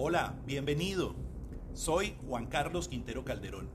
Hola, 0.00 0.36
bienvenido. 0.46 1.16
Soy 1.72 2.14
Juan 2.24 2.46
Carlos 2.46 2.86
Quintero 2.86 3.24
Calderón. 3.24 3.68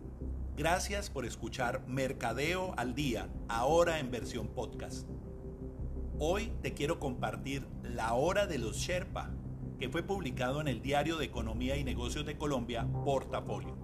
Gracias 0.55 1.09
por 1.09 1.25
escuchar 1.25 1.85
Mercadeo 1.85 2.73
al 2.77 2.95
Día, 2.95 3.27
ahora 3.49 3.99
en 3.99 4.09
versión 4.09 4.47
podcast. 4.47 5.05
Hoy 6.19 6.53
te 6.61 6.73
quiero 6.73 6.97
compartir 6.97 7.67
La 7.83 8.13
Hora 8.13 8.47
de 8.47 8.57
los 8.57 8.77
Sherpa, 8.77 9.31
que 9.77 9.89
fue 9.89 10.01
publicado 10.01 10.61
en 10.61 10.69
el 10.69 10.81
Diario 10.81 11.17
de 11.17 11.25
Economía 11.25 11.75
y 11.75 11.83
Negocios 11.83 12.25
de 12.25 12.37
Colombia, 12.37 12.87
Portafolio. 13.03 13.75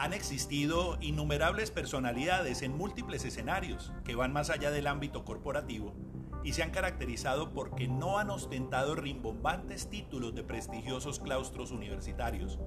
Han 0.00 0.14
existido 0.14 0.98
innumerables 1.00 1.70
personalidades 1.70 2.62
en 2.62 2.76
múltiples 2.76 3.24
escenarios 3.24 3.92
que 4.02 4.16
van 4.16 4.32
más 4.32 4.50
allá 4.50 4.72
del 4.72 4.88
ámbito 4.88 5.24
corporativo 5.24 5.94
y 6.44 6.52
se 6.52 6.62
han 6.62 6.70
caracterizado 6.70 7.52
porque 7.52 7.88
no 7.88 8.18
han 8.18 8.30
ostentado 8.30 8.94
rimbombantes 8.94 9.88
títulos 9.88 10.34
de 10.34 10.42
prestigiosos 10.42 11.20
claustros 11.20 11.70
universitarios. 11.70 12.58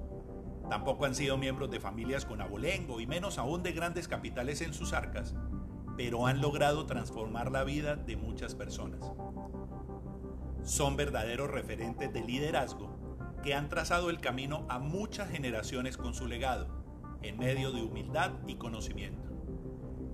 Tampoco 0.68 1.04
han 1.04 1.14
sido 1.14 1.36
miembros 1.36 1.70
de 1.70 1.80
familias 1.80 2.24
con 2.24 2.40
abolengo 2.40 3.00
y 3.00 3.06
menos 3.06 3.38
aún 3.38 3.62
de 3.62 3.72
grandes 3.72 4.08
capitales 4.08 4.60
en 4.62 4.74
sus 4.74 4.92
arcas, 4.92 5.34
pero 5.96 6.26
han 6.26 6.40
logrado 6.40 6.86
transformar 6.86 7.52
la 7.52 7.64
vida 7.64 7.96
de 7.96 8.16
muchas 8.16 8.54
personas. 8.54 9.00
Son 10.62 10.96
verdaderos 10.96 11.50
referentes 11.50 12.12
de 12.12 12.22
liderazgo 12.22 12.96
que 13.42 13.54
han 13.54 13.68
trazado 13.68 14.10
el 14.10 14.18
camino 14.18 14.66
a 14.68 14.80
muchas 14.80 15.30
generaciones 15.30 15.96
con 15.96 16.14
su 16.14 16.26
legado, 16.26 16.66
en 17.22 17.38
medio 17.38 17.70
de 17.70 17.82
humildad 17.82 18.32
y 18.48 18.56
conocimiento. 18.56 19.35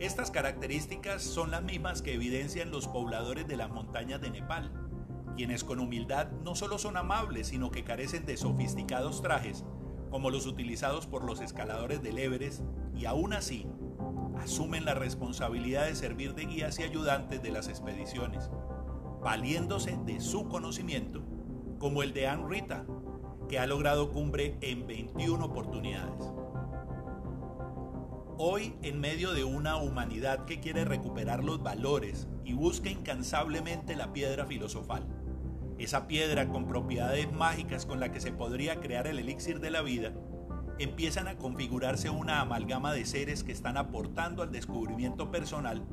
Estas 0.02 0.32
características 0.32 1.22
son 1.22 1.52
las 1.52 1.62
mismas 1.62 2.02
que 2.02 2.14
evidencian 2.14 2.72
los 2.72 2.88
pobladores 2.88 3.46
de 3.46 3.56
las 3.56 3.70
montañas 3.70 4.20
de 4.20 4.32
Nepal, 4.32 4.72
quienes 5.36 5.62
con 5.62 5.78
humildad 5.78 6.28
no 6.42 6.56
solo 6.56 6.78
son 6.78 6.96
amables, 6.96 7.46
sino 7.46 7.70
que 7.70 7.84
carecen 7.84 8.26
de 8.26 8.36
sofisticados 8.36 9.22
trajes, 9.22 9.64
como 10.10 10.30
los 10.30 10.46
utilizados 10.46 11.06
por 11.06 11.22
los 11.22 11.40
escaladores 11.40 12.02
del 12.02 12.18
Everest, 12.18 12.62
y 12.96 13.04
aún 13.04 13.32
así 13.32 13.68
asumen 14.40 14.84
la 14.84 14.94
responsabilidad 14.94 15.86
de 15.86 15.94
servir 15.94 16.34
de 16.34 16.46
guías 16.46 16.80
y 16.80 16.82
ayudantes 16.82 17.40
de 17.40 17.52
las 17.52 17.68
expediciones, 17.68 18.50
valiéndose 19.22 19.96
de 20.04 20.20
su 20.20 20.48
conocimiento, 20.48 21.22
como 21.78 22.02
el 22.02 22.12
de 22.12 22.26
Anne 22.26 22.48
Rita, 22.48 22.86
que 23.48 23.60
ha 23.60 23.68
logrado 23.68 24.10
cumbre 24.10 24.58
en 24.62 24.84
21 24.84 25.44
oportunidades. 25.44 26.32
Hoy, 28.44 28.74
en 28.82 28.98
medio 28.98 29.34
de 29.34 29.44
una 29.44 29.76
humanidad 29.76 30.46
que 30.46 30.58
quiere 30.58 30.84
recuperar 30.84 31.44
los 31.44 31.62
valores 31.62 32.26
y 32.44 32.54
busca 32.54 32.90
incansablemente 32.90 33.94
la 33.94 34.12
piedra 34.12 34.46
filosofal, 34.46 35.06
esa 35.78 36.08
piedra 36.08 36.48
con 36.48 36.66
propiedades 36.66 37.32
mágicas 37.32 37.86
con 37.86 38.00
la 38.00 38.10
que 38.10 38.18
se 38.18 38.32
podría 38.32 38.80
crear 38.80 39.06
el 39.06 39.20
elixir 39.20 39.60
de 39.60 39.70
la 39.70 39.80
vida, 39.80 40.12
empiezan 40.80 41.28
a 41.28 41.38
configurarse 41.38 42.10
una 42.10 42.40
amalgama 42.40 42.92
de 42.92 43.04
seres 43.04 43.44
que 43.44 43.52
están 43.52 43.76
aportando 43.76 44.42
al 44.42 44.50
descubrimiento 44.50 45.30
personal 45.30 45.86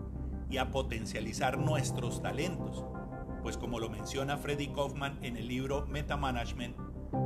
y 0.50 0.58
a 0.58 0.72
potencializar 0.72 1.59
nuestros 1.59 2.23
talentos, 2.23 2.84
pues 3.44 3.58
como 3.58 3.80
lo 3.80 3.91
menciona 3.91 4.38
Freddy 4.38 4.69
Kaufman 4.69 5.19
en 5.22 5.38
el 5.38 5.47
libro 5.47 5.86
Metamanagement, 5.86 6.75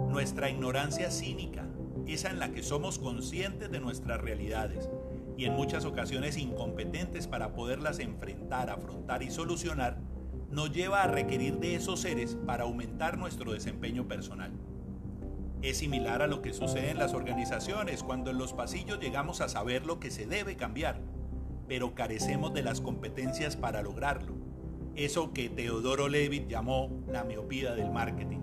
nuestra 0.09 0.49
ignorancia 0.49 1.11
cínica, 1.11 1.65
esa 2.07 2.29
en 2.29 2.39
la 2.39 2.51
que 2.51 2.61
somos 2.61 2.99
conscientes 2.99 3.71
de 3.71 3.79
nuestras 3.79 4.19
realidades 4.19 4.89
y 5.37 5.45
en 5.45 5.53
muchas 5.53 5.85
ocasiones 5.85 6.37
incompetentes 6.37 7.27
para 7.27 7.53
poderlas 7.53 7.99
enfrentar, 7.99 8.69
afrontar 8.69 9.23
y 9.23 9.31
solucionar, 9.31 9.99
nos 10.49 10.71
lleva 10.71 11.03
a 11.03 11.07
requerir 11.07 11.57
de 11.57 11.75
esos 11.75 12.01
seres 12.01 12.37
para 12.45 12.63
aumentar 12.63 13.17
nuestro 13.17 13.53
desempeño 13.53 14.07
personal. 14.07 14.51
Es 15.63 15.77
similar 15.77 16.21
a 16.21 16.27
lo 16.27 16.41
que 16.41 16.53
sucede 16.53 16.91
en 16.91 16.99
las 16.99 17.13
organizaciones 17.13 18.03
cuando 18.03 18.31
en 18.31 18.37
los 18.37 18.53
pasillos 18.53 18.99
llegamos 18.99 19.41
a 19.41 19.49
saber 19.49 19.85
lo 19.85 19.99
que 19.99 20.11
se 20.11 20.27
debe 20.27 20.55
cambiar, 20.55 20.99
pero 21.67 21.95
carecemos 21.95 22.53
de 22.53 22.61
las 22.61 22.81
competencias 22.81 23.55
para 23.55 23.81
lograrlo. 23.81 24.35
Eso 24.95 25.33
que 25.33 25.49
Teodoro 25.49 26.09
Levitt 26.09 26.49
llamó 26.49 26.91
la 27.07 27.23
miopía 27.23 27.73
del 27.73 27.91
marketing. 27.91 28.41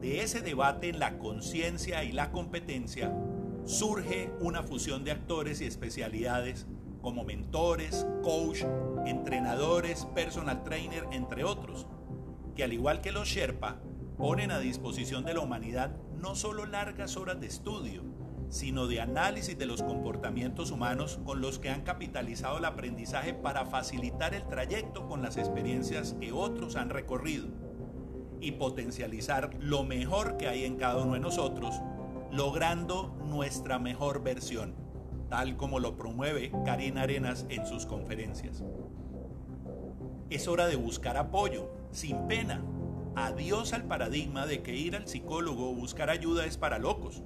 De 0.00 0.22
ese 0.22 0.40
debate 0.40 0.88
en 0.88 0.98
la 0.98 1.18
conciencia 1.18 2.04
y 2.04 2.12
la 2.12 2.32
competencia 2.32 3.14
surge 3.64 4.32
una 4.40 4.62
fusión 4.62 5.04
de 5.04 5.12
actores 5.12 5.60
y 5.60 5.66
especialidades 5.66 6.66
como 7.02 7.24
mentores, 7.24 8.06
coach, 8.22 8.64
entrenadores, 9.06 10.06
personal 10.14 10.62
trainer, 10.62 11.06
entre 11.12 11.44
otros, 11.44 11.86
que 12.54 12.64
al 12.64 12.72
igual 12.72 13.00
que 13.00 13.12
los 13.12 13.28
Sherpa, 13.28 13.80
ponen 14.18 14.50
a 14.50 14.58
disposición 14.58 15.24
de 15.24 15.32
la 15.32 15.40
humanidad 15.40 15.96
no 16.18 16.34
solo 16.34 16.66
largas 16.66 17.16
horas 17.16 17.40
de 17.40 17.46
estudio, 17.46 18.02
sino 18.50 18.86
de 18.86 19.00
análisis 19.00 19.56
de 19.56 19.64
los 19.64 19.82
comportamientos 19.82 20.70
humanos 20.70 21.20
con 21.24 21.40
los 21.40 21.58
que 21.58 21.70
han 21.70 21.82
capitalizado 21.82 22.58
el 22.58 22.64
aprendizaje 22.66 23.32
para 23.32 23.64
facilitar 23.64 24.34
el 24.34 24.46
trayecto 24.46 25.08
con 25.08 25.22
las 25.22 25.36
experiencias 25.36 26.16
que 26.20 26.32
otros 26.32 26.76
han 26.76 26.90
recorrido 26.90 27.46
y 28.40 28.52
potencializar 28.52 29.50
lo 29.60 29.84
mejor 29.84 30.36
que 30.36 30.48
hay 30.48 30.64
en 30.64 30.76
cada 30.76 31.02
uno 31.02 31.14
de 31.14 31.20
nosotros, 31.20 31.80
logrando 32.30 33.16
nuestra 33.24 33.78
mejor 33.78 34.22
versión, 34.22 34.74
tal 35.28 35.56
como 35.56 35.80
lo 35.80 35.96
promueve 35.96 36.52
Karina 36.64 37.02
Arenas 37.02 37.46
en 37.48 37.66
sus 37.66 37.86
conferencias. 37.86 38.62
Es 40.28 40.46
hora 40.46 40.68
de 40.68 40.76
buscar 40.76 41.16
apoyo, 41.16 41.70
sin 41.90 42.28
pena. 42.28 42.62
Adiós 43.16 43.72
al 43.72 43.84
paradigma 43.84 44.46
de 44.46 44.62
que 44.62 44.76
ir 44.76 44.94
al 44.94 45.08
psicólogo 45.08 45.70
o 45.70 45.74
buscar 45.74 46.08
ayuda 46.08 46.46
es 46.46 46.56
para 46.56 46.78
locos. 46.78 47.24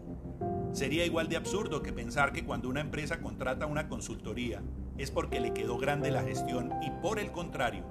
Sería 0.73 1.05
igual 1.05 1.29
de 1.29 1.37
absurdo 1.37 1.83
que 1.83 1.93
pensar 1.93 2.33
que 2.33 2.45
cuando 2.45 2.69
una 2.69 2.81
empresa 2.81 3.21
contrata 3.21 3.67
una 3.67 3.89
consultoría 3.89 4.63
es 4.97 5.11
porque 5.11 5.39
le 5.39 5.53
quedó 5.53 5.77
grande 5.77 6.11
la 6.11 6.23
gestión 6.23 6.73
y 6.83 6.91
por 7.03 7.19
el 7.19 7.31
contrario, 7.31 7.85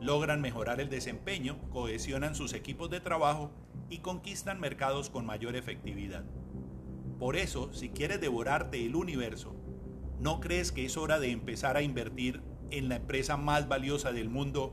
logran 0.00 0.40
mejorar 0.40 0.80
el 0.80 0.88
desempeño, 0.88 1.58
cohesionan 1.70 2.34
sus 2.34 2.54
equipos 2.54 2.88
de 2.90 3.00
trabajo 3.00 3.50
y 3.90 3.98
conquistan 3.98 4.60
mercados 4.60 5.10
con 5.10 5.26
mayor 5.26 5.56
efectividad. 5.56 6.24
Por 7.18 7.36
eso, 7.36 7.72
si 7.72 7.88
quieres 7.88 8.20
devorarte 8.20 8.84
el 8.84 8.94
universo, 8.94 9.54
¿no 10.20 10.40
crees 10.40 10.72
que 10.72 10.84
es 10.84 10.96
hora 10.96 11.18
de 11.18 11.30
empezar 11.30 11.76
a 11.76 11.82
invertir 11.82 12.42
en 12.70 12.88
la 12.88 12.96
empresa 12.96 13.36
más 13.36 13.68
valiosa 13.68 14.12
del 14.12 14.28
mundo 14.28 14.72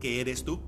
que 0.00 0.20
eres 0.20 0.44
tú? 0.44 0.60